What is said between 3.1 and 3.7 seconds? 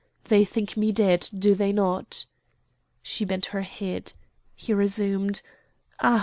bent her